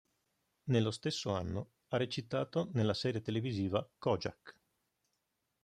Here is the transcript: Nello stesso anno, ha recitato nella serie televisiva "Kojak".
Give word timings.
Nello 0.71 0.89
stesso 0.89 1.31
anno, 1.31 1.73
ha 1.89 1.97
recitato 1.97 2.69
nella 2.73 2.95
serie 2.95 3.21
televisiva 3.21 3.87
"Kojak". 3.99 4.57